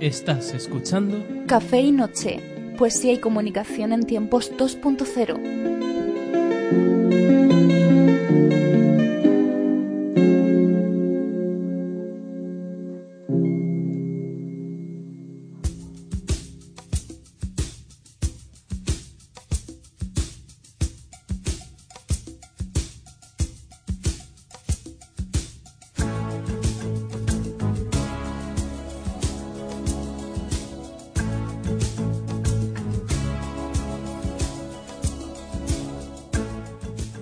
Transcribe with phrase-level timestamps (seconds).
[0.00, 2.40] Estás escuchando Café y Noche,
[2.78, 7.39] poesía y comunicación en tiempos 2.0.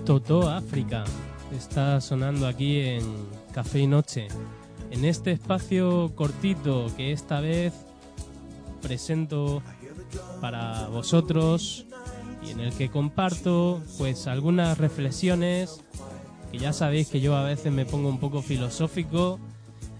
[0.09, 1.03] Toto África.
[1.55, 3.03] Está sonando aquí en
[3.53, 4.27] Café y Noche.
[4.89, 7.75] En este espacio cortito que esta vez
[8.81, 9.61] presento
[10.41, 11.85] para vosotros
[12.43, 15.79] y en el que comparto pues algunas reflexiones
[16.51, 19.39] que ya sabéis que yo a veces me pongo un poco filosófico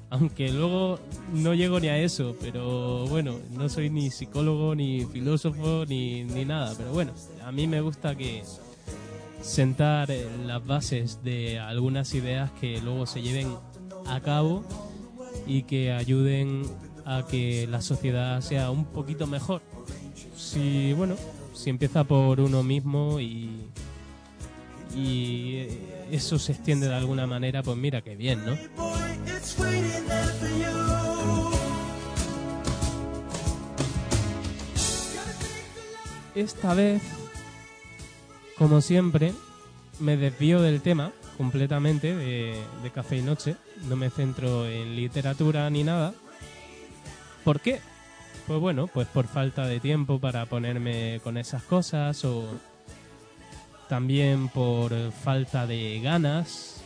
[0.09, 0.97] aunque luego
[1.33, 6.45] no llego ni a eso, pero bueno, no soy ni psicólogo, ni filósofo, ni, ni
[6.45, 7.11] nada, pero bueno,
[7.45, 8.41] a mí me gusta que,
[9.41, 13.55] sentar eh, las bases de algunas ideas que luego se lleven
[14.05, 14.63] a cabo
[15.47, 16.63] y que ayuden
[17.05, 19.61] a que la sociedad sea un poquito mejor.
[20.35, 21.15] Si, bueno,
[21.53, 23.69] si empieza por uno mismo y,
[24.95, 25.67] y
[26.11, 28.57] eso se extiende de alguna manera, pues mira qué bien, ¿no?
[36.35, 37.01] Esta vez
[38.59, 39.33] como siempre,
[40.01, 43.55] me desvío del tema completamente de, de, Café y Noche.
[43.87, 46.13] No me centro en literatura ni nada.
[47.45, 47.79] ¿Por qué?
[48.47, 52.45] Pues bueno, pues por falta de tiempo para ponerme con esas cosas o
[53.87, 56.83] también por falta de ganas.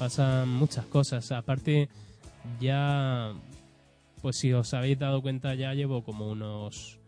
[0.00, 1.30] Pasan muchas cosas.
[1.30, 1.88] Aparte,
[2.60, 3.32] ya,
[4.20, 6.98] pues si os habéis dado cuenta, ya llevo como unos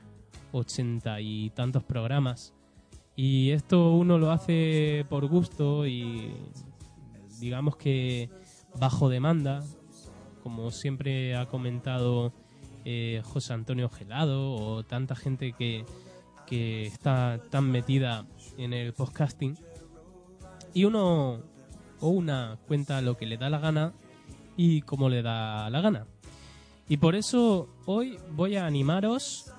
[0.53, 2.55] ochenta y tantos programas.
[3.17, 6.33] Y esto uno lo hace por gusto y
[7.39, 8.29] digamos que
[8.79, 9.63] bajo demanda,
[10.43, 12.33] como siempre ha comentado
[12.85, 15.85] eh, José Antonio Gelado o tanta gente que,
[16.47, 18.27] que está tan metida
[18.59, 19.57] en el podcasting.
[20.73, 21.41] Y uno
[22.01, 23.93] o una cuenta lo que le da la gana
[24.57, 26.07] y como le da la gana.
[26.89, 29.51] Y por eso hoy voy a animaros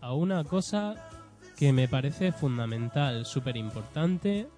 [0.00, 1.08] a una cosa
[1.56, 4.48] que me parece fundamental, súper importante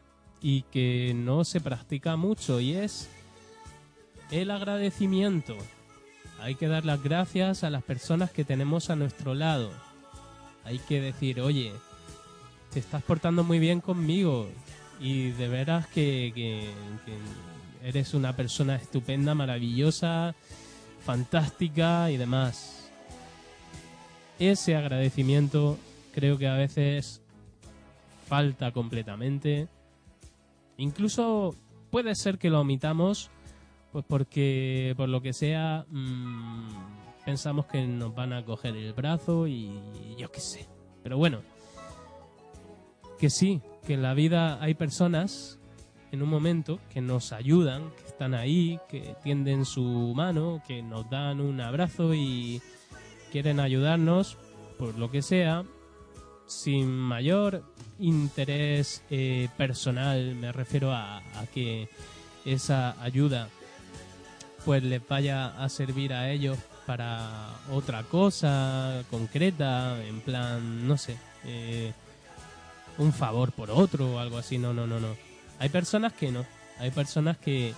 [0.41, 3.09] y que no se practica mucho y es
[4.31, 5.57] el agradecimiento.
[6.41, 9.71] Hay que dar las gracias a las personas que tenemos a nuestro lado.
[10.65, 11.73] Hay que decir, oye,
[12.73, 14.49] te estás portando muy bien conmigo
[15.01, 16.71] y de veras que, que,
[17.05, 20.34] que eres una persona estupenda, maravillosa,
[21.05, 22.91] fantástica y demás.
[24.39, 25.78] Ese agradecimiento
[26.16, 27.21] creo que a veces
[28.27, 29.69] falta completamente.
[30.78, 31.54] Incluso
[31.91, 33.31] puede ser que lo omitamos,
[33.93, 36.69] pues porque por lo que sea mmm,
[37.27, 39.78] pensamos que nos van a coger el brazo y
[40.16, 40.66] yo qué sé.
[41.03, 41.43] Pero bueno,
[43.21, 45.60] que sí, que en la vida hay personas
[46.12, 51.10] en un momento que nos ayudan, que están ahí, que tienden su mano, que nos
[51.10, 52.62] dan un abrazo y
[53.31, 54.38] quieren ayudarnos
[54.78, 55.65] por lo que sea,
[56.47, 57.62] sin mayor
[57.99, 61.89] interés eh, personal, me refiero a, que
[62.45, 63.49] esa ayuda
[64.65, 71.16] pues les vaya a servir a ellos para otra cosa concreta, en plan, no sé,
[71.45, 71.93] eh,
[72.99, 75.16] un favor por otro o algo así, no, no, no, no.
[75.59, 76.45] Hay personas que no,
[76.78, 77.75] hay personas que,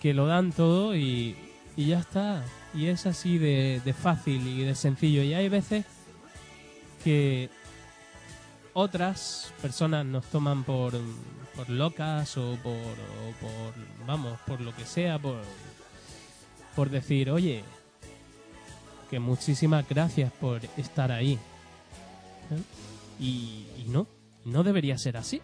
[0.00, 1.36] que lo dan todo y,
[1.76, 2.44] y ya está,
[2.74, 5.84] y es así de, de fácil y de sencillo, y hay veces
[7.06, 7.50] que
[8.74, 10.92] otras personas nos toman por,
[11.54, 12.74] por locas o por,
[13.40, 15.40] por, vamos, por lo que sea, por,
[16.74, 17.62] por decir, oye,
[19.08, 21.34] que muchísimas gracias por estar ahí.
[22.50, 23.22] ¿Eh?
[23.22, 24.08] Y no,
[24.44, 25.40] no debería ser así.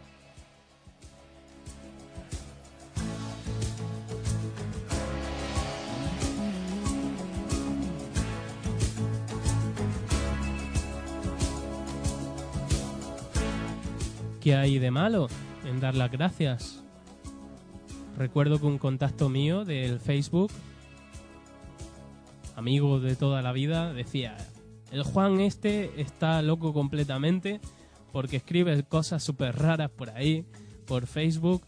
[14.43, 15.29] ¿Qué hay de malo
[15.65, 16.83] en dar las gracias?
[18.19, 20.51] Recuerdo que un contacto mío del Facebook,
[22.57, 24.37] amigo de toda la vida, decía,
[24.91, 27.61] el Juan este está loco completamente
[28.11, 30.45] porque escribe cosas súper raras por ahí,
[30.89, 31.65] por Facebook,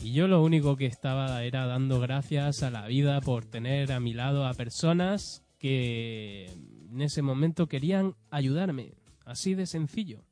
[0.00, 3.98] y yo lo único que estaba era dando gracias a la vida por tener a
[3.98, 6.46] mi lado a personas que
[6.88, 8.94] en ese momento querían ayudarme,
[9.24, 10.24] así de sencillo.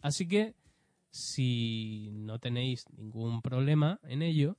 [0.00, 0.54] Así que
[1.10, 4.56] si no tenéis ningún problema en ello,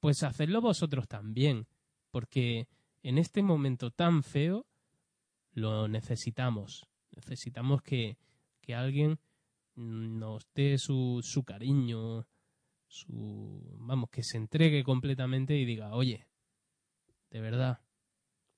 [0.00, 1.66] pues hacedlo vosotros también,
[2.10, 2.68] porque
[3.02, 4.66] en este momento tan feo
[5.52, 6.86] lo necesitamos.
[7.14, 8.18] Necesitamos que,
[8.60, 9.18] que alguien
[9.76, 12.26] nos dé su, su cariño,
[12.86, 16.26] su vamos, que se entregue completamente y diga, oye,
[17.30, 17.80] de verdad,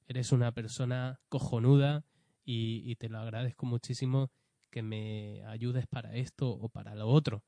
[0.08, 2.04] eres una persona cojonuda
[2.44, 4.30] y, y te lo agradezco muchísimo
[4.76, 7.42] que me ayudes para esto o para lo otro.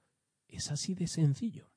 [0.48, 1.70] Es así de sencillo.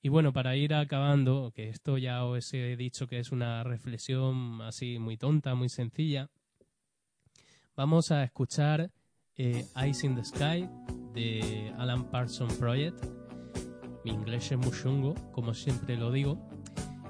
[0.00, 4.62] Y bueno, para ir acabando, que esto ya os he dicho que es una reflexión
[4.62, 6.30] así muy tonta, muy sencilla,
[7.76, 8.90] vamos a escuchar
[9.36, 10.66] eh, Ice in the Sky
[11.12, 13.04] de Alan Parsons Project.
[14.02, 16.48] Mi inglés es muy chungo, como siempre lo digo.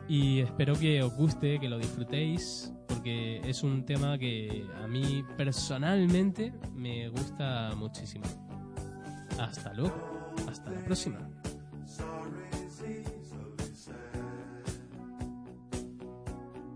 [0.09, 5.25] Y espero que os guste, que lo disfrutéis porque es un tema que a mí
[5.37, 8.25] personalmente me gusta muchísimo.
[9.39, 9.95] Hasta luego,
[10.49, 11.19] hasta la próxima.